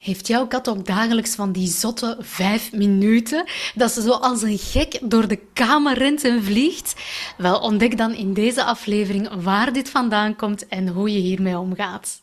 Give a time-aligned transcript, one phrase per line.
[0.00, 4.58] Heeft jouw kat ook dagelijks van die zotte vijf minuten dat ze zo als een
[4.58, 6.94] gek door de kamer rent en vliegt?
[7.36, 12.22] Wel, ontdek dan in deze aflevering waar dit vandaan komt en hoe je hiermee omgaat.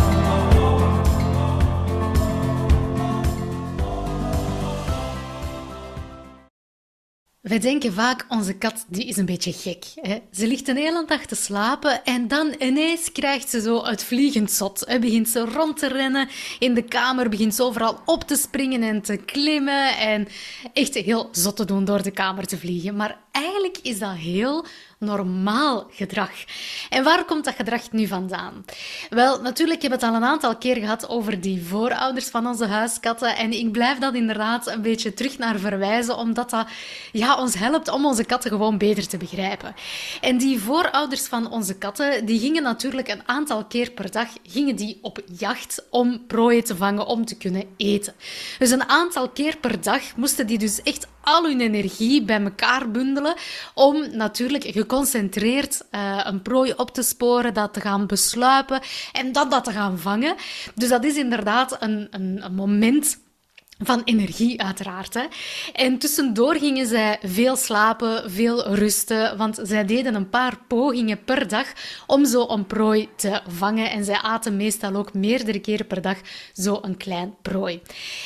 [7.51, 9.85] Wij denken vaak, onze kat die is een beetje gek.
[9.95, 10.17] Hè?
[10.31, 14.51] Ze ligt een hele dag te slapen en dan ineens krijgt ze zo het vliegend
[14.51, 14.83] zot.
[14.87, 14.99] Hè?
[14.99, 16.29] Begint ze rond te rennen
[16.59, 20.27] in de kamer, begint ze overal op te springen en te klimmen en
[20.73, 22.95] echt heel zot te doen door de kamer te vliegen.
[22.95, 24.65] Maar eigenlijk is dat heel
[25.01, 26.31] normaal gedrag.
[26.89, 28.65] En waar komt dat gedrag nu vandaan?
[29.09, 33.35] Wel, natuurlijk, heb het al een aantal keer gehad over die voorouders van onze huiskatten.
[33.35, 36.65] En ik blijf dat inderdaad een beetje terug naar verwijzen, omdat dat
[37.11, 39.75] ja, ons helpt om onze katten gewoon beter te begrijpen.
[40.21, 44.75] En die voorouders van onze katten, die gingen natuurlijk een aantal keer per dag gingen
[44.75, 48.13] die op jacht om prooien te vangen om te kunnen eten.
[48.59, 52.91] Dus een aantal keer per dag moesten die dus echt al hun energie bij elkaar
[52.91, 53.35] bundelen
[53.73, 59.51] om natuurlijk geconcentreerd uh, een prooi op te sporen, dat te gaan besluipen en dat
[59.51, 60.35] dat te gaan vangen.
[60.75, 63.19] Dus dat is inderdaad een, een, een moment
[63.83, 65.13] van energie, uiteraard.
[65.13, 65.23] Hè.
[65.73, 71.47] En tussendoor gingen zij veel slapen, veel rusten, want zij deden een paar pogingen per
[71.47, 71.65] dag
[72.07, 73.89] om zo een prooi te vangen.
[73.91, 76.17] En zij aten meestal ook meerdere keren per dag
[76.53, 77.81] zo een klein prooi.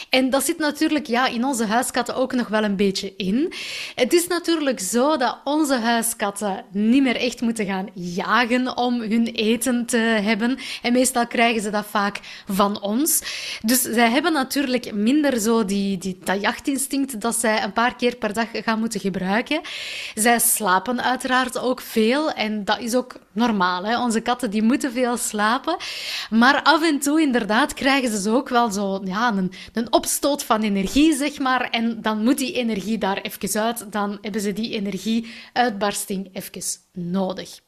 [0.09, 3.53] En dat zit natuurlijk ja, in onze huiskatten ook nog wel een beetje in.
[3.95, 9.25] Het is natuurlijk zo dat onze huiskatten niet meer echt moeten gaan jagen om hun
[9.25, 10.57] eten te hebben.
[10.81, 13.21] En meestal krijgen ze dat vaak van ons.
[13.61, 18.15] Dus zij hebben natuurlijk minder zo die, die, dat jachtinstinct dat zij een paar keer
[18.15, 19.61] per dag gaan moeten gebruiken.
[20.15, 23.83] Zij slapen uiteraard ook veel en dat is ook normaal.
[23.85, 24.01] Hè?
[24.01, 25.77] Onze katten die moeten veel slapen.
[26.29, 30.61] Maar af en toe inderdaad krijgen ze ook wel zo ja, een, een opstoot van
[30.61, 31.69] energie, zeg maar.
[31.69, 33.91] En dan moet die energie daar even uit.
[33.91, 36.61] Dan hebben ze die energieuitbarsting even
[36.93, 37.59] nodig.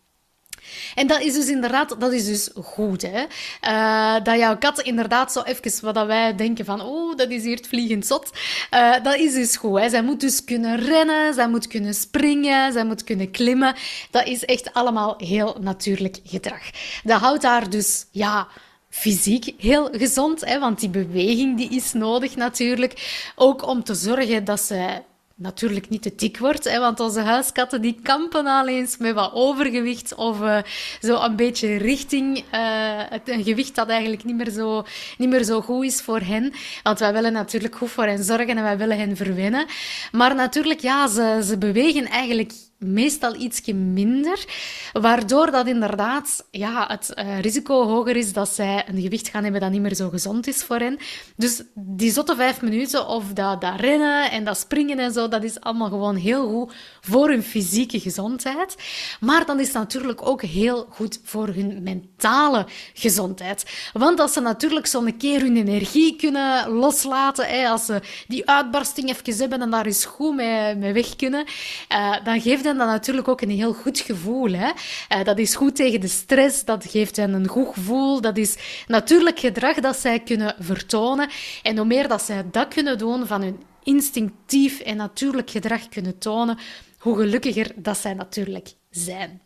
[0.95, 3.23] En dat is dus inderdaad, dat is dus goed, hè.
[3.61, 7.55] Uh, dat jouw kat inderdaad zo even, wat wij denken van, oh, dat is hier
[7.55, 8.31] het vliegend zot.
[8.73, 9.89] Uh, dat is dus goed, hè.
[9.89, 13.75] Zij moet dus kunnen rennen, zij moet kunnen springen, zij moet kunnen klimmen.
[14.11, 16.61] Dat is echt allemaal heel natuurlijk gedrag.
[17.03, 18.47] Dat houdt haar dus, ja
[18.89, 23.31] fysiek heel gezond, hè, want die beweging die is nodig natuurlijk.
[23.35, 25.01] Ook om te zorgen dat ze
[25.37, 29.33] natuurlijk niet te dik wordt, hè, want onze huiskatten die kampen al eens met wat
[29.33, 30.57] overgewicht of uh,
[31.01, 34.85] zo een beetje richting uh, een gewicht dat eigenlijk niet meer, zo,
[35.17, 36.53] niet meer zo goed is voor hen.
[36.83, 39.65] Want wij willen natuurlijk goed voor hen zorgen en wij willen hen verwennen.
[40.11, 44.45] Maar natuurlijk, ja, ze, ze bewegen eigenlijk meestal ietsje minder,
[44.93, 49.61] waardoor dat inderdaad ja, het uh, risico hoger is dat zij een gewicht gaan hebben
[49.61, 50.97] dat niet meer zo gezond is voor hen.
[51.35, 55.43] Dus die zotte vijf minuten of dat, dat rennen en dat springen en zo, dat
[55.43, 58.75] is allemaal gewoon heel goed voor hun fysieke gezondheid.
[59.19, 63.89] Maar dan is het natuurlijk ook heel goed voor hun mentale gezondheid.
[63.93, 69.09] Want als ze natuurlijk zo'n keer hun energie kunnen loslaten, hè, als ze die uitbarsting
[69.09, 71.45] even hebben en daar eens goed mee, mee weg kunnen,
[71.91, 74.51] uh, dan geeft dat natuurlijk ook een heel goed gevoel.
[74.51, 74.69] Hè?
[75.17, 78.21] Uh, dat is goed tegen de stress, dat geeft hen een goed gevoel.
[78.21, 81.29] Dat is natuurlijk gedrag dat zij kunnen vertonen.
[81.63, 86.17] En hoe meer dat zij dat kunnen doen van hun instinctief en natuurlijk gedrag kunnen
[86.17, 86.57] tonen,
[86.97, 89.41] hoe gelukkiger dat zij natuurlijk zijn.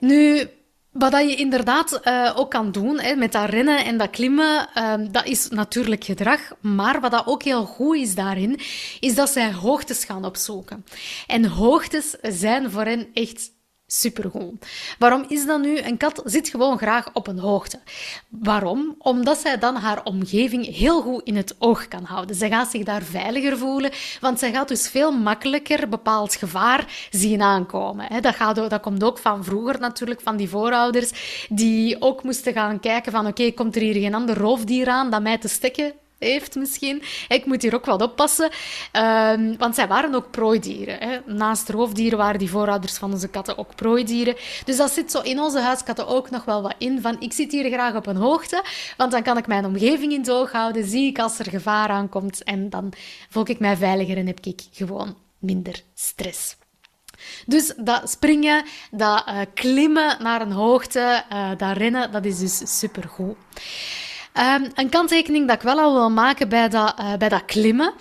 [0.00, 0.48] Nu,
[0.92, 4.94] wat je inderdaad uh, ook kan doen hè, met dat rennen en dat klimmen, uh,
[5.10, 6.40] dat is natuurlijk gedrag.
[6.60, 8.60] Maar wat dat ook heel goed is daarin,
[9.00, 10.84] is dat zij hoogtes gaan opzoeken.
[11.26, 13.50] En hoogtes zijn voor hen echt
[13.92, 14.66] supergoed.
[14.98, 15.78] Waarom is dat nu?
[15.78, 17.78] Een kat zit gewoon graag op een hoogte.
[18.28, 18.94] Waarom?
[18.98, 22.36] Omdat zij dan haar omgeving heel goed in het oog kan houden.
[22.36, 23.90] Zij gaat zich daar veiliger voelen,
[24.20, 28.22] want zij gaat dus veel makkelijker bepaald gevaar zien aankomen.
[28.22, 32.80] Dat, gaat, dat komt ook van vroeger natuurlijk, van die voorouders, die ook moesten gaan
[32.80, 35.92] kijken van oké, komt er hier geen ander roofdier aan dat mij te stikken
[36.22, 37.02] heeft misschien.
[37.28, 38.50] Ik moet hier ook wat oppassen,
[38.92, 40.98] um, want zij waren ook prooidieren.
[40.98, 41.18] Hè.
[41.26, 44.36] Naast roofdieren waren die voorouders van onze katten ook prooidieren.
[44.64, 47.52] Dus dat zit zo in onze huiskatten ook nog wel wat in, van ik zit
[47.52, 48.64] hier graag op een hoogte,
[48.96, 51.88] want dan kan ik mijn omgeving in het oog houden, zie ik als er gevaar
[51.88, 52.92] aankomt en dan
[53.28, 56.56] voel ik mij veiliger en heb ik gewoon minder stress.
[57.46, 62.78] Dus dat springen, dat uh, klimmen naar een hoogte, uh, dat rennen, dat is dus
[62.78, 63.36] supergoed.
[64.38, 67.92] Um, een kanttekening dat ik wel al wil maken bij dat, uh, bij dat klimmen.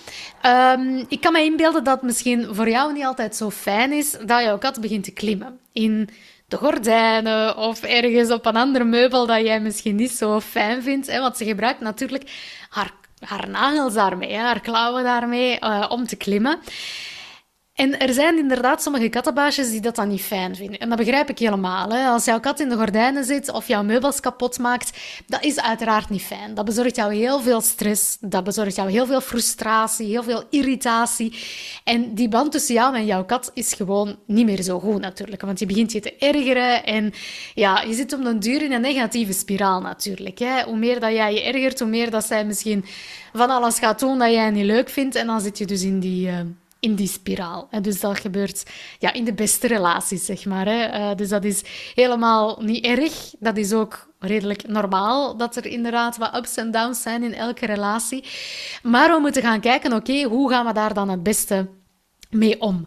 [0.46, 4.12] Um, ik kan me inbeelden dat het misschien voor jou niet altijd zo fijn is
[4.12, 5.60] dat jouw kat begint te klimmen.
[5.74, 6.10] In
[6.48, 11.08] de gordijnen of ergens op een ander meubel dat jij misschien niet zo fijn vindt.
[11.08, 11.20] Hè?
[11.20, 12.32] Want ze gebruikt natuurlijk
[12.70, 16.60] haar, haar nagels daarmee, haar klauwen daarmee uh, om te klimmen.
[17.82, 20.80] En er zijn inderdaad sommige kattenbaasjes die dat dan niet fijn vinden.
[20.80, 21.90] En dat begrijp ik helemaal.
[21.90, 22.08] Hè.
[22.08, 26.10] Als jouw kat in de gordijnen zit of jouw meubels kapot maakt, dat is uiteraard
[26.10, 26.54] niet fijn.
[26.54, 31.36] Dat bezorgt jou heel veel stress, dat bezorgt jou heel veel frustratie, heel veel irritatie.
[31.84, 35.42] En die band tussen jou en jouw kat is gewoon niet meer zo goed natuurlijk.
[35.42, 37.14] Want je begint je te ergeren en
[37.54, 40.40] ja, je zit op een duur in een negatieve spiraal natuurlijk.
[40.40, 40.64] Hè.
[40.64, 42.86] Hoe meer dat jij je ergert, hoe meer dat zij misschien
[43.34, 45.16] van alles gaat doen dat jij niet leuk vindt.
[45.16, 46.28] En dan zit je dus in die...
[46.28, 46.40] Uh,
[46.82, 47.68] in die spiraal.
[47.70, 48.64] En dus dat gebeurt
[49.00, 50.66] ja, in de beste relaties, zeg maar.
[50.66, 51.00] Hè.
[51.00, 51.62] Uh, dus dat is
[51.96, 53.34] helemaal niet erg.
[53.40, 57.66] Dat is ook redelijk normaal dat er inderdaad wat ups en downs zijn in elke
[57.66, 58.24] relatie.
[58.84, 61.70] Maar we moeten gaan kijken, oké, hoe gaan we daar dan het beste
[62.30, 62.86] mee om.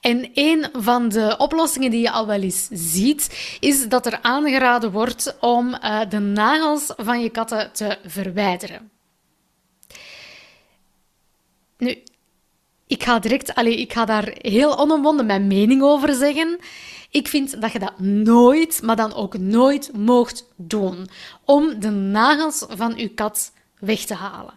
[0.00, 4.90] En een van de oplossingen die je al wel eens ziet, is dat er aangeraden
[4.92, 8.90] wordt om uh, de nagels van je katten te verwijderen.
[11.78, 12.02] Nu,
[12.92, 16.58] ik ga direct, allez, ik ga daar heel onomwonden mijn mening over zeggen.
[17.10, 21.08] Ik vind dat je dat nooit, maar dan ook nooit moogt doen.
[21.44, 24.54] Om de nagels van uw kat weg te halen.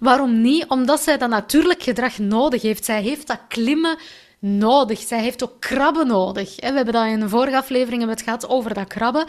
[0.00, 0.66] Waarom niet?
[0.68, 2.84] Omdat zij dat natuurlijk gedrag nodig heeft.
[2.84, 3.98] Zij heeft dat klimmen
[4.44, 5.00] nodig.
[5.00, 6.54] Zij heeft ook krabben nodig.
[6.56, 9.24] We hebben dat in een vorige aflevering het gehad over dat krabben.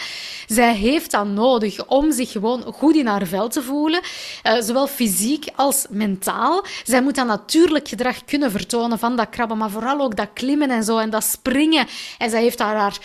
[0.48, 4.02] Zij heeft dat nodig om zich gewoon goed in haar vel te voelen,
[4.44, 6.66] eh, zowel fysiek als mentaal.
[6.84, 10.70] Zij moet dat natuurlijk gedrag kunnen vertonen van dat krabben, maar vooral ook dat klimmen
[10.70, 11.88] en zo en dat springen.
[12.18, 12.98] En zij heeft daar haar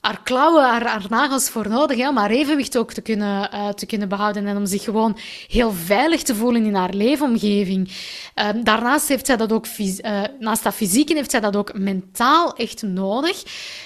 [0.00, 3.68] haar klauwen, haar, haar, nagels voor nodig ja, om haar evenwicht ook te kunnen, uh,
[3.68, 5.18] te kunnen behouden en om zich gewoon
[5.48, 7.88] heel veilig te voelen in haar leefomgeving.
[8.34, 12.54] Uh, daarnaast heeft zij dat ook, uh, naast dat fysieke, heeft zij dat ook mentaal
[12.56, 13.42] echt nodig.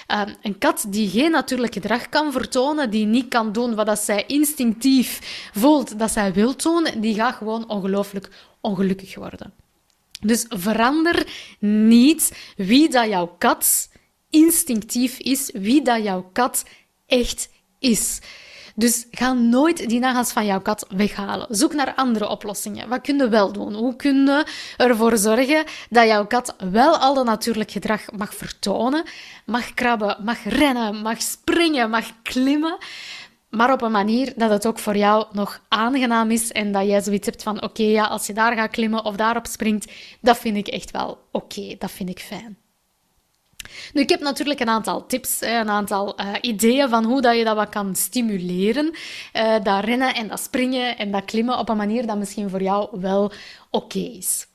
[0.07, 3.99] Ehm, een kat die geen natuurlijk gedrag kan vertonen, die niet kan doen wat dat
[3.99, 5.19] zij instinctief
[5.53, 8.29] voelt dat zij wil doen, die gaat gewoon ongelooflijk
[8.61, 9.53] ongelukkig worden.
[10.21, 11.27] Dus verander
[11.59, 13.89] niet wie dat jouw kat
[14.33, 16.65] instinctief is wie dat jouw kat
[17.07, 17.49] echt
[17.79, 18.19] is.
[18.75, 21.47] Dus ga nooit die nagels van jouw kat weghalen.
[21.49, 22.89] Zoek naar andere oplossingen.
[22.89, 23.73] Wat kun je wel doen?
[23.73, 24.45] Hoe kun je
[24.77, 29.03] ervoor zorgen dat jouw kat wel al dat natuurlijk gedrag mag vertonen?
[29.45, 32.77] Mag krabben, mag rennen, mag springen, mag klimmen.
[33.49, 37.01] Maar op een manier dat het ook voor jou nog aangenaam is en dat jij
[37.01, 39.91] zoiets hebt van oké, ja, als je daar gaat klimmen of daarop springt,
[40.21, 42.62] dat vind ik echt wel oké, dat vind ik fijn.
[43.93, 47.43] Nu, ik heb natuurlijk een aantal tips, een aantal uh, ideeën van hoe dat je
[47.43, 48.93] dat wat kan stimuleren.
[49.33, 52.61] Uh, dat rennen en dat springen en dat klimmen op een manier dat misschien voor
[52.61, 53.31] jou wel
[53.69, 54.47] oké is.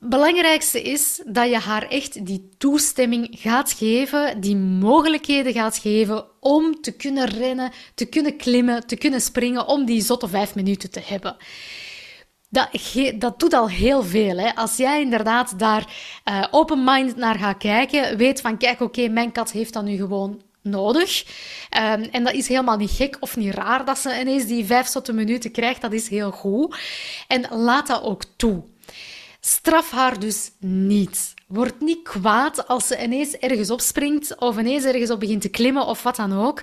[0.00, 6.24] Het belangrijkste is dat je haar echt die toestemming gaat geven, die mogelijkheden gaat geven
[6.40, 10.90] om te kunnen rennen, te kunnen klimmen, te kunnen springen, om die zotte vijf minuten
[10.90, 11.36] te hebben.
[12.56, 12.68] Dat,
[13.14, 14.38] dat doet al heel veel.
[14.38, 14.54] Hè?
[14.54, 15.84] Als jij inderdaad daar
[16.24, 20.42] uh, open-minded naar gaat kijken, weet van kijk, oké, mijn kat heeft dat nu gewoon
[20.62, 21.24] nodig.
[21.24, 24.86] Um, en dat is helemaal niet gek of niet raar dat ze ineens die vijf
[24.86, 25.80] zotte minuten krijgt.
[25.80, 26.76] Dat is heel goed.
[27.28, 28.62] En laat dat ook toe.
[29.40, 31.34] Straf haar dus niet.
[31.46, 35.86] Word niet kwaad als ze ineens ergens opspringt of ineens ergens op begint te klimmen
[35.86, 36.62] of wat dan ook.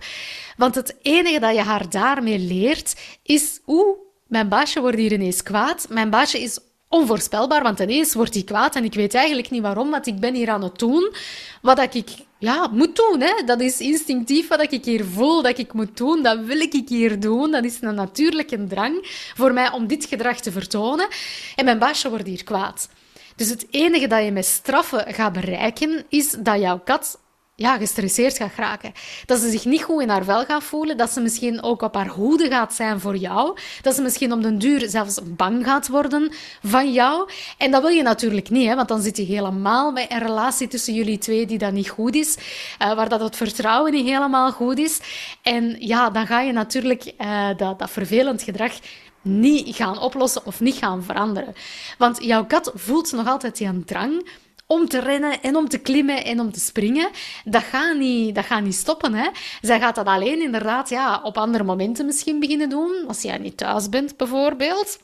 [0.58, 4.03] Want het enige dat je haar daarmee leert is hoe
[4.34, 5.86] mijn baasje wordt hier ineens kwaad.
[5.90, 9.90] Mijn baasje is onvoorspelbaar, want ineens wordt hij kwaad en ik weet eigenlijk niet waarom,
[9.90, 11.14] want ik ben hier aan het doen
[11.62, 12.10] wat ik
[12.40, 13.22] ja, moet doen.
[13.22, 13.44] Hè.
[13.46, 16.24] Dat is instinctief wat ik hier voel dat ik moet doen.
[16.24, 17.52] Dat wil ik hier doen.
[17.52, 18.96] Dat is een natuurlijke drang
[19.36, 21.08] voor mij om dit gedrag te vertonen.
[21.56, 22.90] En mijn baasje wordt hier kwaad.
[23.36, 27.20] Dus het enige dat je met straffen gaat bereiken, is dat jouw kat
[27.56, 28.92] ja, gestresseerd gaat geraken.
[29.26, 30.98] Dat ze zich niet goed in haar vel gaat voelen.
[30.98, 33.58] Dat ze misschien ook op haar hoede gaat zijn voor jou.
[33.82, 36.32] Dat ze misschien om den duur zelfs bang gaat worden
[36.64, 37.30] van jou.
[37.58, 40.68] En dat wil je natuurlijk niet, hè, want dan zit je helemaal bij een relatie
[40.68, 42.38] tussen jullie twee die dat niet goed is.
[42.82, 45.00] Uh, waar dat het vertrouwen niet helemaal goed is.
[45.42, 48.74] En ja, dan ga je natuurlijk uh, dat, dat vervelend gedrag
[49.22, 51.54] niet gaan oplossen of niet gaan veranderen.
[51.98, 54.28] Want jouw kat voelt nog altijd die drang
[54.68, 57.10] om te rennen en om te klimmen en om te springen.
[57.46, 59.14] Dat gaat niet, dat gaat niet stoppen.
[59.14, 59.30] Hè?
[59.62, 63.04] Zij gaat dat alleen inderdaad ja, op andere momenten misschien beginnen doen.
[63.08, 65.00] Als jij niet thuis bent, bijvoorbeeld.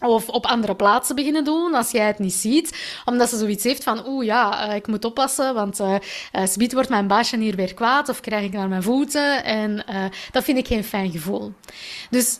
[0.00, 2.98] Of op andere plaatsen beginnen doen als jij het niet ziet.
[3.04, 7.06] Omdat ze zoiets heeft van, oeh ja, eh, ik moet oppassen, want uh, wordt mijn
[7.06, 9.44] baasje hier weer kwaad of krijg ik naar mijn voeten.
[9.44, 9.84] En
[10.30, 11.52] dat vind ik geen fijn gevoel.
[12.10, 12.38] Dus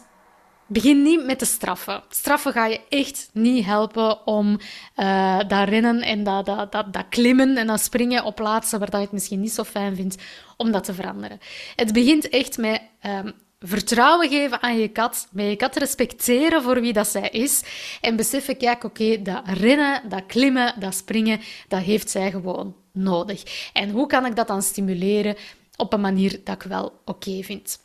[0.69, 2.03] Begin niet met de straffen.
[2.09, 4.59] Straffen ga je echt niet helpen om
[4.97, 8.91] uh, dat rennen en dat, dat, dat, dat, klimmen en dat springen op plaatsen waar
[8.91, 10.23] dat je het misschien niet zo fijn vindt,
[10.57, 11.41] om dat te veranderen.
[11.77, 16.81] Het begint echt met um, vertrouwen geven aan je kat, met je kat respecteren voor
[16.81, 17.63] wie dat zij is
[18.01, 23.71] en beseffen, kijk, oké, dat rennen, dat klimmen, dat springen, dat heeft zij gewoon nodig.
[23.73, 25.37] En hoe kan ik dat dan stimuleren
[25.77, 27.85] op een manier dat ik wel oké vind?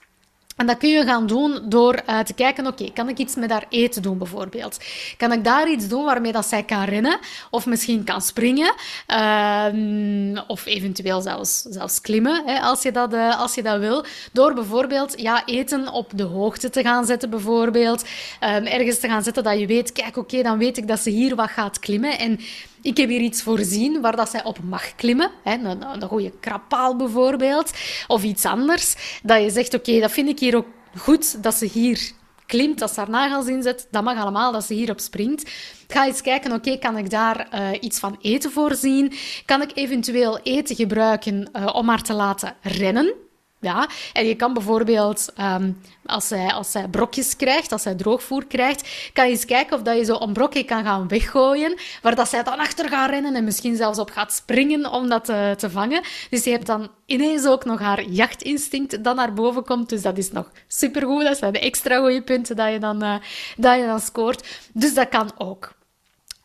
[0.55, 3.51] En dat kun je gaan doen door uh, te kijken, oké, kan ik iets met
[3.51, 4.77] haar eten doen bijvoorbeeld?
[5.17, 7.19] Kan ik daar iets doen waarmee dat zij kan rennen?
[7.49, 8.73] Of misschien kan springen?
[9.07, 14.05] Uh, of eventueel zelfs, zelfs klimmen, hè, als, je dat, uh, als je dat wil.
[14.31, 18.01] Door bijvoorbeeld ja, eten op de hoogte te gaan zetten bijvoorbeeld.
[18.01, 21.09] Um, ergens te gaan zetten dat je weet, kijk, oké, dan weet ik dat ze
[21.09, 22.19] hier wat gaat klimmen.
[22.19, 22.39] En
[22.81, 25.31] ik heb hier iets voorzien waar dat zij op mag klimmen.
[25.43, 27.71] Hè, een, een goede krappaal bijvoorbeeld.
[28.07, 29.19] Of iets anders.
[29.23, 32.11] Dat je zegt, oké, dat vind ik hier ook goed dat ze hier
[32.45, 33.87] klimt, dat ze haar nagels inzet.
[33.91, 35.51] Dat mag allemaal, dat ze hierop springt.
[35.87, 39.13] Ga eens kijken, oké, kan ik daar uh, iets van eten voorzien?
[39.45, 43.13] Kan ik eventueel eten gebruiken uh, om haar te laten rennen?
[43.61, 48.45] Ja, en je kan bijvoorbeeld, um, als, zij, als zij brokjes krijgt, als zij droogvoer
[48.45, 52.15] krijgt, kan je eens kijken of dat je zo een brokje kan gaan weggooien, waar
[52.15, 55.69] dat zij dan achter gaat rennen en misschien zelfs op gaat springen om dat te,
[55.69, 56.03] vangen.
[56.29, 59.89] Dus je hebt dan ineens ook nog haar jachtinstinct dat naar boven komt.
[59.89, 61.23] Dus dat is nog supergoed.
[61.23, 63.15] Dat zijn de extra goede punten dat je dan, uh,
[63.57, 64.47] dat je dan scoort.
[64.73, 65.73] Dus dat kan ook.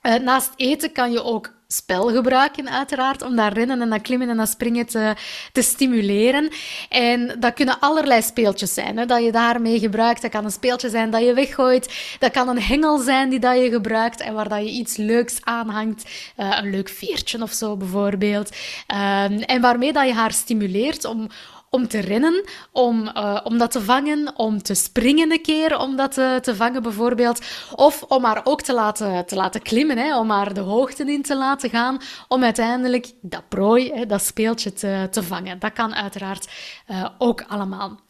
[0.03, 4.29] Uh, naast eten kan je ook spel gebruiken, uiteraard, om dat rennen en dat klimmen
[4.29, 5.15] en dat springen te,
[5.53, 6.49] te stimuleren.
[6.89, 10.23] En dat kunnen allerlei speeltjes zijn, hè, dat je daarmee gebruikt.
[10.23, 12.17] Dat kan een speeltje zijn dat je weggooit.
[12.19, 15.39] Dat kan een hengel zijn die dat je gebruikt en waar dat je iets leuks
[15.41, 16.05] aanhangt.
[16.37, 18.57] Uh, een leuk veertje of zo, bijvoorbeeld.
[18.93, 21.29] Uh, en waarmee dat je haar stimuleert om
[21.77, 25.97] om te rennen, om, uh, om dat te vangen, om te springen een keer om
[25.97, 27.41] dat te, te vangen bijvoorbeeld.
[27.75, 31.23] Of om haar ook te laten, te laten klimmen, hè, om haar de hoogte in
[31.23, 35.59] te laten gaan, om uiteindelijk dat prooi, hè, dat speeltje te, te vangen.
[35.59, 36.49] Dat kan uiteraard
[36.91, 38.01] uh, ook allemaal.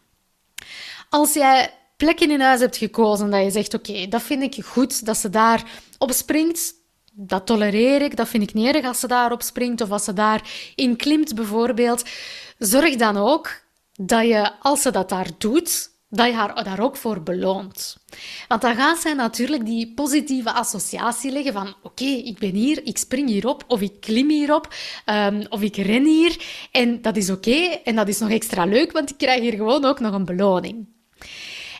[1.08, 5.06] Als jij plekken in huis hebt gekozen dat je zegt, oké, dat vind ik goed,
[5.06, 5.62] dat ze daar
[5.98, 6.74] op springt,
[7.18, 10.96] dat tolereer ik, dat vind ik niet als ze daarop springt of als ze daarin
[10.96, 12.04] klimt bijvoorbeeld.
[12.58, 13.62] Zorg dan ook
[13.96, 17.96] dat je, als ze dat daar doet, dat je haar daar ook voor beloont.
[18.48, 22.98] Want dan gaat zij natuurlijk die positieve associatie leggen van oké, ik ben hier, ik
[22.98, 24.74] spring hierop, of ik klim hierop,
[25.06, 26.36] um, of ik ren hier.
[26.70, 29.84] En dat is oké, en dat is nog extra leuk, want ik krijg hier gewoon
[29.84, 30.95] ook nog een beloning.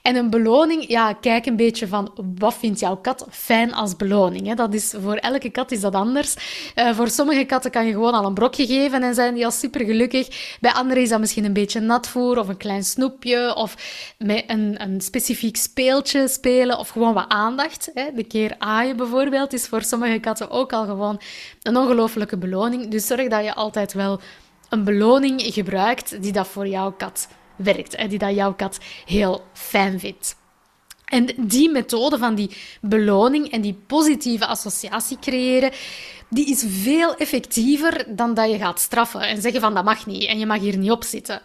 [0.07, 4.47] En een beloning, ja, kijk een beetje van wat vindt jouw kat fijn als beloning.
[4.47, 4.55] Hè?
[4.55, 6.37] Dat is, voor elke kat is dat anders.
[6.77, 9.51] Uh, voor sommige katten kan je gewoon al een brokje geven en zijn die al
[9.51, 10.57] super gelukkig.
[10.61, 13.75] Bij anderen is dat misschien een beetje natvoer of een klein snoepje of
[14.19, 17.91] met een, een specifiek speeltje spelen of gewoon wat aandacht.
[17.95, 18.05] Hè?
[18.15, 21.21] De keer aaien bijvoorbeeld is voor sommige katten ook al gewoon
[21.63, 22.89] een ongelofelijke beloning.
[22.89, 24.21] Dus zorg dat je altijd wel
[24.69, 29.45] een beloning gebruikt die dat voor jouw kat werkt en die dat jouw kat heel
[29.53, 30.37] fijn vindt.
[31.07, 35.73] En die methode van die beloning en die positieve associatie creëren,
[36.29, 40.25] die is veel effectiever dan dat je gaat straffen en zeggen van dat mag niet
[40.25, 41.43] en je mag hier niet op zitten.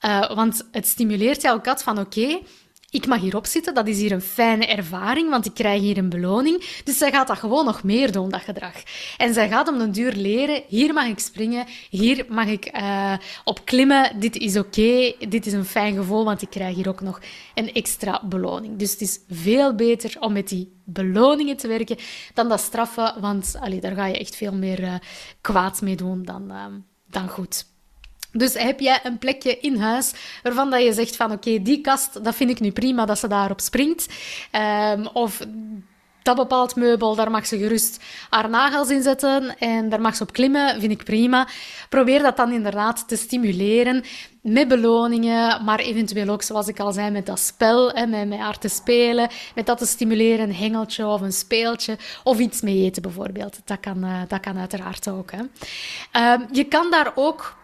[0.00, 2.38] Uh, want het stimuleert jouw kat van oké,
[2.94, 6.08] ik mag hierop zitten, dat is hier een fijne ervaring, want ik krijg hier een
[6.08, 6.80] beloning.
[6.84, 8.82] Dus zij gaat dat gewoon nog meer doen, dat gedrag.
[9.16, 13.12] En zij gaat om den duur leren, hier mag ik springen, hier mag ik uh,
[13.44, 17.00] op klimmen, dit is oké, dit is een fijn gevoel, want ik krijg hier ook
[17.00, 17.20] nog
[17.54, 18.78] een extra beloning.
[18.78, 21.96] Dus het is veel beter om met die beloningen te werken
[22.34, 24.94] dan dat straffen, want allee, daar ga je echt veel meer uh,
[25.40, 26.64] kwaad mee doen dan, uh,
[27.06, 27.72] dan goed.
[28.36, 30.12] Dus heb jij een plekje in huis
[30.42, 33.28] waarvan dat je zegt van oké, die kast, dat vind ik nu prima dat ze
[33.28, 34.06] daarop springt.
[34.52, 35.40] Um, of
[36.22, 40.22] dat bepaald meubel, daar mag ze gerust haar nagels in zetten en daar mag ze
[40.22, 41.48] op klimmen, vind ik prima.
[41.88, 44.04] Probeer dat dan inderdaad te stimuleren
[44.42, 48.38] met beloningen, maar eventueel ook, zoals ik al zei, met dat spel, hè, met, met
[48.38, 52.84] haar te spelen, met dat te stimuleren, een hengeltje of een speeltje, of iets mee
[52.84, 53.60] eten bijvoorbeeld.
[53.64, 55.30] Dat kan, uh, dat kan uiteraard ook.
[55.30, 55.42] Hè.
[56.20, 57.56] Uh, je kan daar ook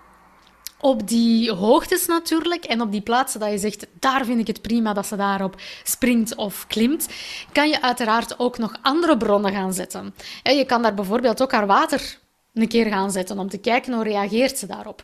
[0.81, 4.63] op die hoogtes natuurlijk en op die plaatsen dat je zegt, daar vind ik het
[4.63, 7.09] prima dat ze daarop springt of klimt,
[7.53, 10.15] kan je uiteraard ook nog andere bronnen gaan zetten.
[10.43, 12.19] Je kan daar bijvoorbeeld ook haar water
[12.55, 15.03] een keer gaan zetten om te kijken hoe reageert ze daarop.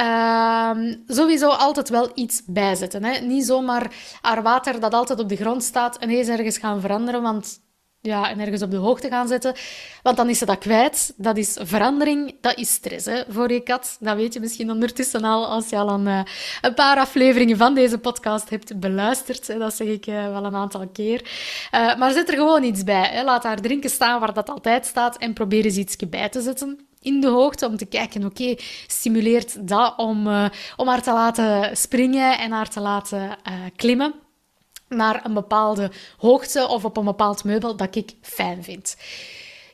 [0.00, 3.04] Uh, sowieso altijd wel iets bijzetten.
[3.04, 3.20] Hè?
[3.20, 7.60] Niet zomaar haar water dat altijd op de grond staat ineens ergens gaan veranderen, want
[8.02, 9.54] ja, en ergens op de hoogte gaan zetten.
[10.02, 11.14] Want dan is ze dat kwijt.
[11.16, 13.96] Dat is verandering, dat is stress hè, voor je kat.
[14.00, 16.20] Dat weet je misschien ondertussen al als je al een, uh,
[16.60, 19.58] een paar afleveringen van deze podcast hebt beluisterd.
[19.58, 21.20] Dat zeg ik uh, wel een aantal keer.
[21.74, 23.08] Uh, maar zet er gewoon iets bij.
[23.10, 23.24] Hè.
[23.24, 26.78] Laat haar drinken staan waar dat altijd staat en probeer eens iets bij te zetten
[27.02, 28.54] in de hoogte om te kijken, oké,
[28.86, 30.26] stimuleert dat om,
[30.76, 33.38] om haar te laten springen en haar te laten
[33.76, 34.14] klimmen
[34.90, 38.96] naar een bepaalde hoogte of op een bepaald meubel dat ik fijn vind.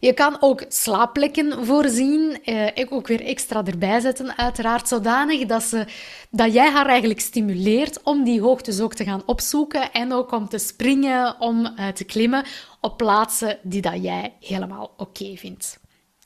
[0.01, 5.87] Je kan ook slaapplekken voorzien, eh, ook weer extra erbij zetten, uiteraard, zodanig dat, ze,
[6.31, 10.49] dat jij haar eigenlijk stimuleert om die hoogtes ook te gaan opzoeken en ook om
[10.49, 12.45] te springen, om uh, te klimmen
[12.81, 15.81] op plaatsen die dat jij helemaal oké vindt.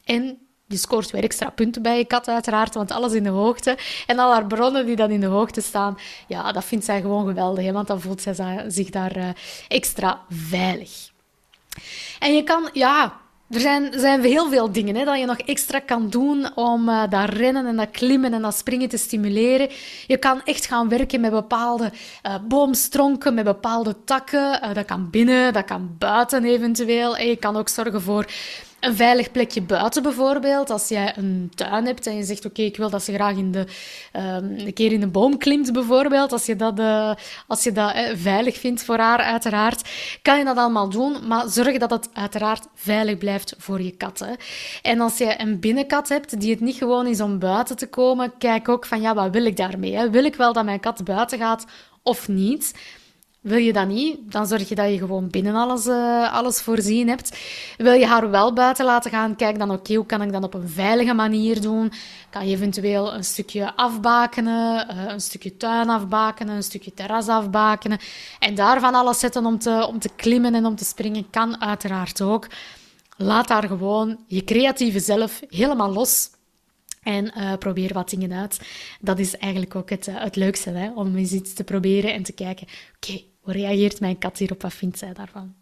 [0.04, 0.38] En
[0.70, 3.78] je scoort weer extra punten bij je kat, uiteraard, want alles in de hoogte.
[4.06, 7.26] En al haar bronnen die dan in de hoogte staan, ja, dat vindt zij gewoon
[7.26, 9.28] geweldig, hè, want dan voelt zij zich daar uh,
[9.68, 11.10] extra veilig.
[12.18, 13.12] En je kan, ja,
[13.50, 17.02] er zijn, zijn heel veel dingen hè, dat je nog extra kan doen om uh,
[17.08, 19.68] dat rennen en dat klimmen en dat springen te stimuleren.
[20.06, 21.92] Je kan echt gaan werken met bepaalde
[22.26, 24.74] uh, boomstronken, met bepaalde takken.
[24.74, 27.16] Dat kan binnen, dat kan buiten eventueel.
[27.16, 28.26] En je kan ook zorgen voor
[28.80, 30.70] een veilig plekje buiten bijvoorbeeld.
[30.70, 33.52] Als jij een tuin hebt en je zegt, oké, ik wil dat ze graag in
[33.52, 33.66] de,
[34.16, 36.32] um, een keer in een boom klimt bijvoorbeeld.
[36.32, 37.12] Als je dat, uh,
[37.46, 39.88] als je dat uh, veilig vindt voor haar, uiteraard,
[40.22, 41.26] kan je dat allemaal doen.
[41.26, 44.18] Maar zorg dat het uiteraard veilig blijft voor je kat.
[44.18, 44.32] Hè.
[44.82, 48.32] En als je een binnenkat hebt die het niet gewoon is om buiten te komen,
[48.38, 49.96] kijk ook van, ja, wat wil ik daarmee?
[49.96, 50.10] Hè?
[50.10, 51.64] Wil ik wel dat mijn kat buiten gaat
[52.02, 52.72] of niet?
[53.40, 57.08] Wil je dat niet, dan zorg je dat je gewoon binnen alles, uh, alles voorzien
[57.08, 57.38] hebt.
[57.76, 60.54] Wil je haar wel buiten laten gaan, kijk dan oké, hoe kan ik dat op
[60.54, 61.92] een veilige manier doen?
[62.30, 67.98] Kan je eventueel een stukje afbakenen, uh, een stukje tuin afbakenen, een stukje terras afbakenen.
[68.38, 72.20] En daarvan alles zetten om te, om te klimmen en om te springen, kan uiteraard
[72.20, 72.46] ook.
[73.16, 76.30] Laat daar gewoon je creatieve zelf helemaal los.
[77.02, 78.60] En uh, probeer wat dingen uit.
[79.00, 80.90] Dat is eigenlijk ook het, het leukste, hè?
[80.94, 82.66] om eens iets te proberen en te kijken.
[82.96, 84.62] Oké, hoe reageert mijn kat hierop?
[84.62, 85.54] Wat vindt zij daarvan?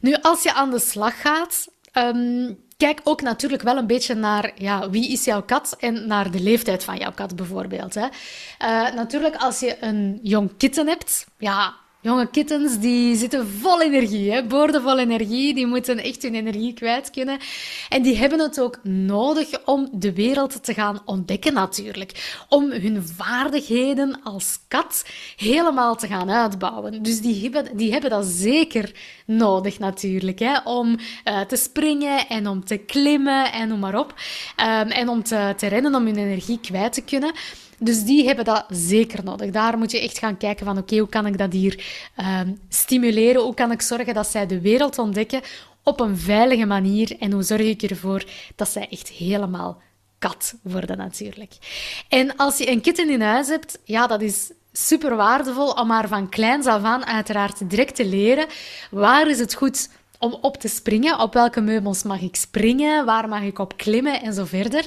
[0.00, 4.52] Nu, als je aan de slag gaat, um, kijk ook natuurlijk wel een beetje naar
[4.54, 7.94] ja, wie is jouw kat en naar de leeftijd van jouw kat bijvoorbeeld.
[7.94, 8.06] Hè.
[8.06, 14.32] Uh, natuurlijk, als je een jong kitten hebt, ja, Jonge kittens die zitten vol energie,
[14.32, 14.42] hè?
[14.44, 15.54] boordevol energie.
[15.54, 17.38] Die moeten echt hun energie kwijt kunnen.
[17.88, 22.44] En die hebben het ook nodig om de wereld te gaan ontdekken natuurlijk.
[22.48, 25.04] Om hun vaardigheden als kat
[25.36, 27.02] helemaal te gaan uitbouwen.
[27.02, 28.92] Dus die hebben, die hebben dat zeker
[29.26, 30.38] nodig natuurlijk.
[30.38, 30.58] Hè?
[30.64, 34.14] Om uh, te springen en om te klimmen en noem maar op.
[34.60, 37.32] Um, en om te, te rennen, om hun energie kwijt te kunnen.
[37.78, 39.50] Dus die hebben dat zeker nodig.
[39.50, 41.84] Daar moet je echt gaan kijken van oké, hoe kan ik dat hier
[42.20, 43.42] uh, stimuleren?
[43.42, 45.40] Hoe kan ik zorgen dat zij de wereld ontdekken
[45.82, 47.16] op een veilige manier?
[47.18, 48.24] En hoe zorg ik ervoor
[48.56, 49.82] dat zij echt helemaal
[50.18, 51.52] kat worden natuurlijk?
[52.08, 56.08] En als je een kitten in huis hebt, ja, dat is super waardevol om haar
[56.08, 58.46] van kleins af aan uiteraard direct te leren.
[58.90, 61.18] Waar is het goed om op te springen.
[61.18, 63.04] Op welke meubels mag ik springen?
[63.04, 64.22] Waar mag ik op klimmen?
[64.22, 64.86] En zo verder.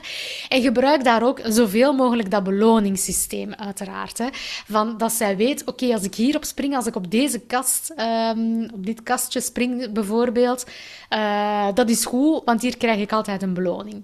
[0.50, 4.18] En gebruik daar ook zoveel mogelijk dat beloningssysteem, uiteraard.
[4.18, 4.28] Hè.
[4.68, 7.94] Van dat zij weet, oké, als ik hierop spring, als ik op deze kast,
[8.36, 10.66] um, op dit kastje spring bijvoorbeeld,
[11.10, 14.04] uh, dat is goed, want hier krijg ik altijd een beloning.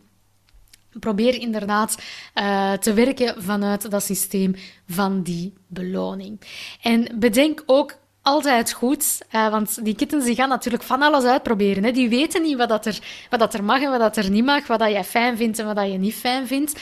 [1.00, 1.98] Probeer inderdaad
[2.36, 4.56] uh, te werken vanuit dat systeem
[4.88, 6.42] van die beloning.
[6.82, 9.22] En bedenk ook altijd goed.
[9.32, 11.84] Uh, want die kittens die gaan natuurlijk van alles uitproberen.
[11.84, 11.92] Hè.
[11.92, 14.46] Die weten niet wat, dat er, wat dat er mag en wat dat er niet
[14.46, 14.68] mag.
[14.68, 16.80] Wat dat jij fijn vindt en wat dat je niet fijn vindt.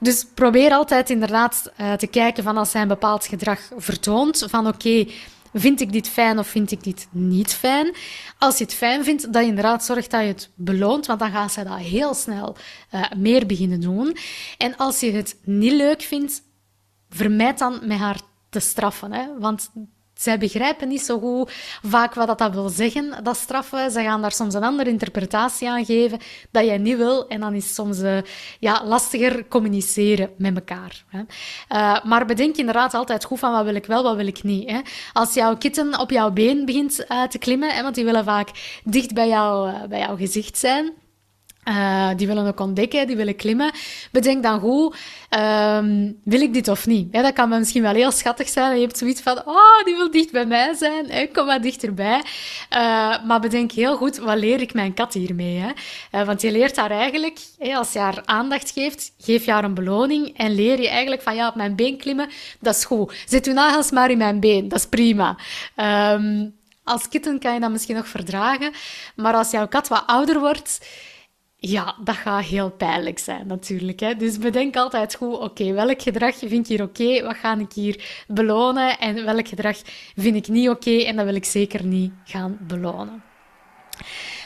[0.00, 4.44] Dus probeer altijd inderdaad uh, te kijken van als zij een bepaald gedrag vertoont.
[4.48, 5.06] Van oké,
[5.54, 7.94] vind ik dit fijn of vind ik dit niet fijn?
[8.38, 11.06] Als je het fijn vindt, je inderdaad zorgt dat je het beloont.
[11.06, 12.56] Want dan gaat zij dat heel snel
[12.94, 14.16] uh, meer beginnen doen.
[14.58, 16.42] En als je het niet leuk vindt,
[17.10, 19.12] vermijd dan met haar te straffen.
[19.12, 19.38] Hè?
[19.38, 19.70] Want
[20.22, 23.90] zij begrijpen niet zo goed vaak wat dat wil zeggen, dat straffen.
[23.90, 26.18] Ze gaan daar soms een andere interpretatie aan geven
[26.50, 27.28] dat jij niet wil.
[27.28, 28.18] En dan is soms uh,
[28.58, 31.04] ja, lastiger communiceren met elkaar.
[31.08, 31.18] Hè.
[31.18, 34.70] Uh, maar bedenk inderdaad altijd goed van wat wil ik wel, wat wil ik niet.
[34.70, 34.80] Hè.
[35.12, 38.80] Als jouw kitten op jouw been begint uh, te klimmen, hè, want die willen vaak
[38.84, 40.92] dicht bij, jou, bij jouw gezicht zijn
[41.68, 43.70] uh, die willen ook ontdekken, die willen klimmen.
[44.12, 44.96] Bedenk dan goed,
[45.38, 47.08] um, wil ik dit of niet?
[47.12, 48.74] Ja, dat kan misschien wel heel schattig zijn.
[48.74, 51.32] Je hebt zoiets van, oh, die wil dicht bij mij zijn.
[51.32, 52.22] Kom maar dichterbij.
[52.70, 55.58] Uh, maar bedenk heel goed, wat leer ik mijn kat hiermee?
[55.58, 55.70] Hè?
[56.20, 57.38] Uh, want je leert haar eigenlijk,
[57.74, 61.34] als je haar aandacht geeft, geef je haar een beloning en leer je eigenlijk van,
[61.34, 62.28] ja, op mijn been klimmen,
[62.60, 63.14] dat is goed.
[63.26, 65.36] Zet uw nagels maar in mijn been, dat is prima.
[65.76, 68.72] Um, als kitten kan je dat misschien nog verdragen,
[69.16, 70.80] maar als jouw kat wat ouder wordt
[71.64, 74.00] ja, dat gaat heel pijnlijk zijn natuurlijk.
[74.00, 74.16] Hè?
[74.16, 77.22] Dus bedenk altijd goed, oké, welk gedrag vind ik hier oké?
[77.22, 78.98] Wat ga ik hier belonen?
[78.98, 79.76] En welk gedrag
[80.16, 81.02] vind ik niet oké?
[81.02, 83.22] En dat wil ik zeker niet gaan belonen.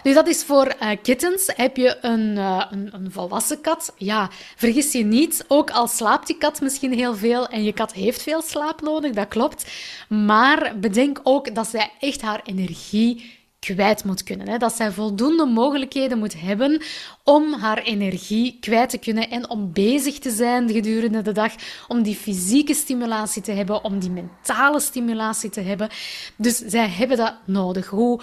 [0.02, 1.52] Nu, dat is voor uh, kittens.
[1.55, 3.94] Heb je een, uh, een, een, volwassen kat?
[3.96, 5.44] Ja, vergis je niet.
[5.48, 9.12] Ook al slaapt die kat misschien heel veel en je kat heeft veel slaap nodig,
[9.12, 9.70] dat klopt.
[10.09, 14.49] Maar bedenk ook dat zij echt haar energie kwijt moet kunnen.
[14.49, 14.59] Hè?
[14.59, 16.83] Dat zij voldoende mogelijkheden moet hebben
[17.25, 21.55] om haar energie kwijt te kunnen en om bezig te zijn gedurende de dag,
[21.88, 25.88] om die fysieke stimulatie te hebben, om die mentale stimulatie te hebben.
[26.37, 27.87] Dus zij hebben dat nodig.
[27.87, 28.21] Hoe,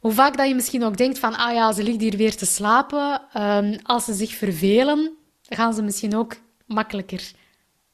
[0.00, 2.46] hoe vaak dat je misschien ook denkt van, ah ja, ze ligt hier weer te
[2.46, 3.20] slapen.
[3.36, 5.16] Um, als ze zich vervelen,
[5.48, 7.32] gaan ze misschien ook makkelijker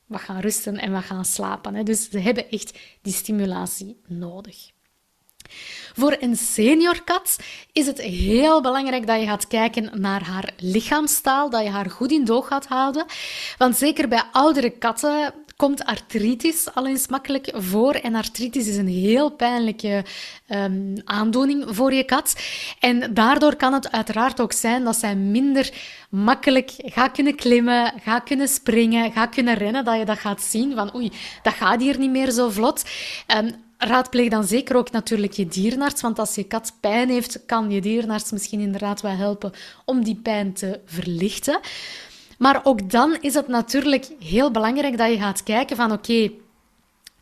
[0.07, 1.75] wat gaan rusten en wat gaan slapen.
[1.75, 1.83] Hè?
[1.83, 4.71] Dus ze hebben echt die stimulatie nodig.
[5.97, 7.37] Voor een seniorkat
[7.73, 12.11] is het heel belangrijk dat je gaat kijken naar haar lichaamstaal, dat je haar goed
[12.11, 13.05] in doog gaat houden.
[13.59, 17.95] Want zeker bij oudere katten komt artritis al eens makkelijk voor.
[17.95, 20.05] En artritis is een heel pijnlijke
[20.49, 22.35] um, aandoening voor je kat.
[22.79, 25.73] En daardoor kan het uiteraard ook zijn dat zij minder
[26.09, 29.85] makkelijk gaat kunnen klimmen, gaat kunnen springen, gaat kunnen rennen.
[29.85, 32.85] Dat je dat gaat zien van oei, dat gaat hier niet meer zo vlot.
[33.37, 37.71] Um, raadpleeg dan zeker ook natuurlijk je dierenarts, want als je kat pijn heeft, kan
[37.71, 39.53] je dierenarts misschien inderdaad wel helpen
[39.85, 41.61] om die pijn te verlichten.
[42.39, 46.31] Maar ook dan is het natuurlijk heel belangrijk dat je gaat kijken van oké,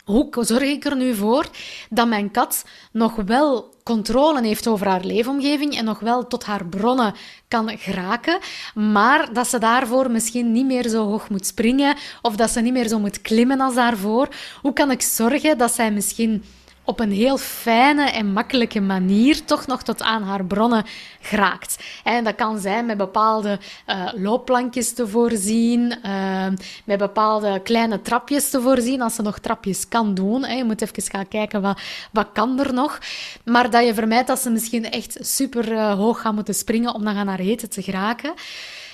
[0.08, 1.46] hoe zorg ik er nu voor
[1.90, 6.66] dat mijn kat nog wel controle heeft over haar leefomgeving en nog wel tot haar
[6.66, 7.14] bronnen
[7.48, 8.38] kan geraken,
[8.74, 12.72] maar dat ze daarvoor misschien niet meer zo hoog moet springen of dat ze niet
[12.72, 14.28] meer zo moet klimmen als daarvoor?
[14.62, 16.44] Hoe kan ik zorgen dat zij misschien
[16.88, 20.85] op een heel fijne en makkelijke manier toch nog tot aan haar bronnen
[21.20, 21.85] geraakt.
[22.05, 26.46] En dat kan zijn met bepaalde uh, loopplankjes te voorzien, uh,
[26.85, 30.57] met bepaalde kleine trapjes te voorzien, als ze nog trapjes kan doen.
[30.57, 31.81] Je moet even gaan kijken wat,
[32.12, 32.98] wat kan er nog.
[33.44, 37.05] Maar dat je vermijdt dat ze misschien echt super uh, hoog gaan moeten springen om
[37.05, 38.33] dan gaan naar eten te geraken.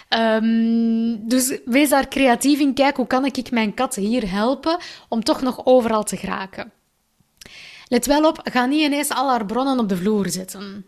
[0.09, 2.75] Um, dus wees daar creatief in.
[2.75, 4.79] Kijk, hoe kan ik mijn kat hier helpen
[5.09, 6.73] om toch nog overal te geraken?
[7.95, 10.85] Let wel op, ga niet ineens al haar bronnen op de vloer zetten.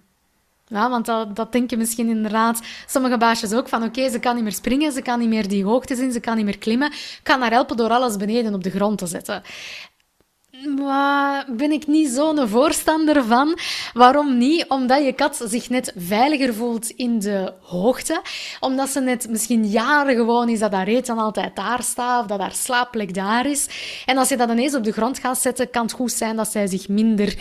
[0.66, 4.44] Ja, want dat, dat denken misschien inderdaad sommige baasjes ook van oké, ze kan niet
[4.44, 6.92] meer springen, ze kan niet meer die hoogte zien, ze kan niet meer klimmen.
[7.22, 9.42] Kan haar helpen door alles beneden op de grond te zetten.
[10.64, 13.58] Maar ben ik niet zo'n voorstander van.
[13.92, 14.64] Waarom niet?
[14.68, 18.22] Omdat je kat zich net veiliger voelt in de hoogte.
[18.60, 22.40] Omdat ze net misschien jaren gewoon is dat haar eten altijd daar staat of dat
[22.40, 23.66] haar slaapplek daar is.
[24.06, 26.50] En als je dat ineens op de grond gaat zetten, kan het goed zijn dat
[26.50, 27.36] zij zich minder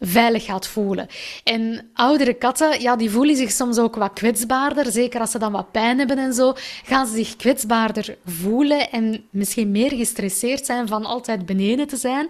[0.00, 1.06] veilig gaat voelen.
[1.44, 4.92] En oudere katten, ja, die voelen zich soms ook wat kwetsbaarder.
[4.92, 6.52] Zeker als ze dan wat pijn hebben en zo,
[6.84, 12.28] gaan ze zich kwetsbaarder voelen en misschien meer gestresseerd zijn van altijd beneden te zijn.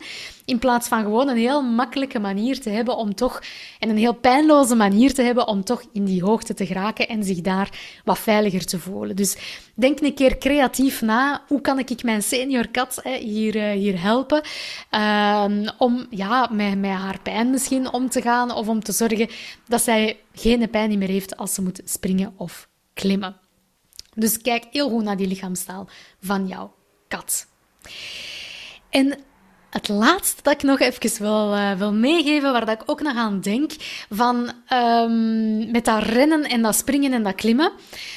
[0.48, 3.42] In plaats van gewoon een heel makkelijke manier te hebben om toch,
[3.78, 7.24] en een heel pijnloze manier te hebben om toch in die hoogte te geraken en
[7.24, 9.16] zich daar wat veiliger te voelen.
[9.16, 9.36] Dus
[9.74, 11.42] denk een keer creatief na.
[11.46, 14.42] Hoe kan ik mijn senior kat hier, uh, hier helpen?
[14.90, 15.44] Uh,
[15.78, 19.28] om ja, met, met haar pijn misschien om te gaan of om te zorgen
[19.66, 23.36] dat zij geen pijn meer heeft als ze moet springen of klimmen.
[24.14, 25.88] Dus kijk heel goed naar die lichaamstaal
[26.20, 26.74] van jouw
[27.08, 27.46] kat.
[28.90, 29.18] En
[29.70, 33.16] het laatste dat ik nog even wil, uh, wil meegeven, waar dat ik ook nog
[33.16, 33.72] aan denk,
[34.10, 37.72] van um, met dat rennen en dat springen en dat klimmen.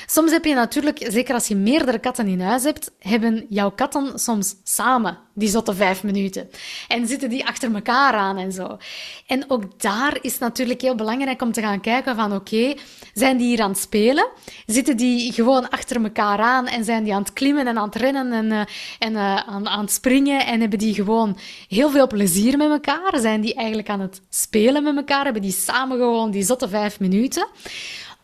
[0.05, 4.19] Soms heb je natuurlijk, zeker als je meerdere katten in huis hebt, hebben jouw katten
[4.19, 6.49] soms samen die zotte vijf minuten.
[6.87, 8.77] En zitten die achter elkaar aan en zo.
[9.27, 12.73] En ook daar is natuurlijk heel belangrijk om te gaan kijken van oké,
[13.13, 14.27] zijn die hier aan het spelen?
[14.65, 17.95] Zitten die gewoon achter elkaar aan en zijn die aan het klimmen en aan het
[17.95, 18.61] rennen en, uh,
[18.99, 23.19] en uh, aan, aan het springen en hebben die gewoon heel veel plezier met elkaar?
[23.19, 25.23] Zijn die eigenlijk aan het spelen met elkaar?
[25.23, 27.47] Hebben die samen gewoon die zotte vijf minuten?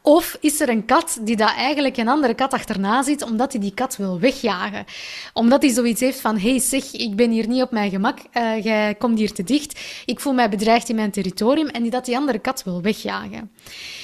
[0.08, 3.62] Of is er een kat die daar eigenlijk een andere kat achterna zit, omdat hij
[3.62, 4.86] die kat wil wegjagen?
[5.34, 8.64] Omdat hij zoiets heeft van, hey zeg, ik ben hier niet op mijn gemak, uh,
[8.64, 12.06] jij komt hier te dicht, ik voel mij bedreigd in mijn territorium en die dat
[12.06, 13.52] die andere kat wil wegjagen.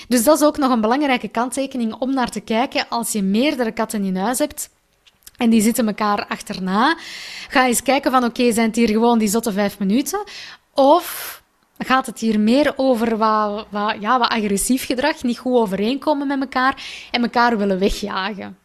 [0.08, 3.72] Dus dat is ook nog een belangrijke kanttekening om naar te kijken als je meerdere
[3.72, 4.70] katten in huis hebt.
[5.38, 6.98] En die zitten elkaar achterna.
[7.50, 10.24] Ga eens kijken van, oké, zijn het hier gewoon die zotte vijf minuten?
[10.74, 11.43] Of
[11.86, 13.68] gaat het hier meer over wat,
[14.00, 18.58] ja, wat agressief gedrag, niet goed overeenkomen met elkaar en elkaar willen wegjagen.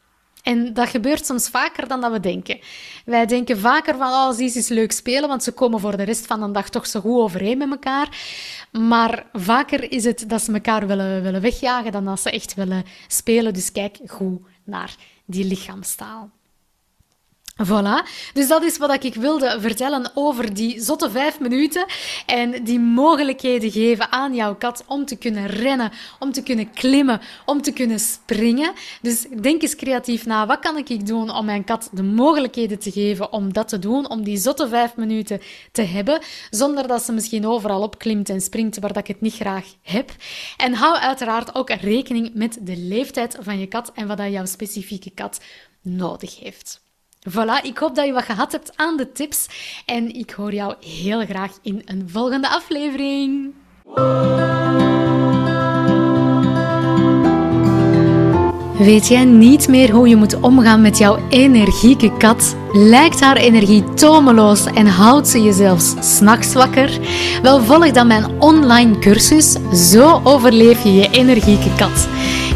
[0.42, 2.58] En dat gebeurt soms vaker dan dat we denken.
[3.04, 6.26] Wij denken vaker van, oh, ze is leuk spelen, want ze komen voor de rest
[6.26, 8.08] van de dag toch zo goed overeen met elkaar.
[8.72, 12.84] Maar vaker is het dat ze elkaar willen, willen wegjagen dan dat ze echt willen
[13.06, 13.52] spelen.
[13.52, 16.30] Dus kijk goed naar die lichaamstaal.
[17.66, 18.06] Voilà.
[18.32, 21.86] Dus dat is wat ik wilde vertellen over die zotte vijf minuten
[22.26, 27.20] en die mogelijkheden geven aan jouw kat om te kunnen rennen, om te kunnen klimmen,
[27.44, 28.72] om te kunnen springen.
[29.02, 32.90] Dus denk eens creatief na, wat kan ik doen om mijn kat de mogelijkheden te
[32.90, 35.40] geven om dat te doen, om die zotte vijf minuten
[35.72, 39.34] te hebben, zonder dat ze misschien overal opklimt en springt waar dat ik het niet
[39.34, 40.10] graag heb.
[40.56, 45.10] En hou uiteraard ook rekening met de leeftijd van je kat en wat jouw specifieke
[45.10, 45.40] kat
[45.82, 46.86] nodig heeft.
[47.30, 49.46] Voilà, ik hoop dat je wat gehad hebt aan de tips
[49.86, 53.54] en ik hoor jou heel graag in een volgende aflevering.
[58.78, 62.56] Weet jij niet meer hoe je moet omgaan met jouw energieke kat?
[62.72, 66.98] Lijkt haar energie tomeloos en houdt ze je zelfs s'nachts wakker?
[67.42, 69.56] Wel volg dan mijn online cursus
[69.90, 72.08] Zo overleef je je energieke kat.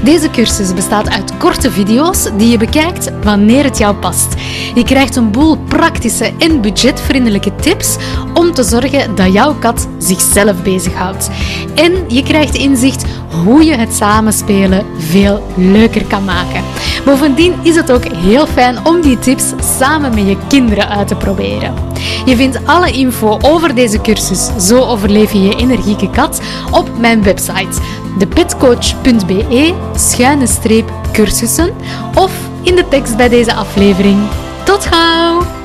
[0.02, 4.34] Deze cursus bestaat uit korte video's die je bekijkt wanneer het jou past.
[4.74, 7.96] Je krijgt een boel praktische en budgetvriendelijke tips
[8.34, 11.30] om te zorgen dat jouw kat zichzelf bezighoudt.
[11.74, 13.04] En je krijgt inzicht
[13.44, 16.62] hoe je het samenspelen veel leuker kan maken.
[17.04, 19.44] Bovendien is het ook heel fijn om die tips
[19.78, 21.74] samen met je kinderen uit te proberen.
[22.24, 27.22] Je vindt alle info over deze cursus Zo overleef je je energieke kat op mijn
[27.22, 27.80] website
[28.18, 31.74] depetcoach.be schuine streep cursussen
[32.14, 34.18] of in de tekst bij deze aflevering.
[34.64, 35.61] Tot gauw!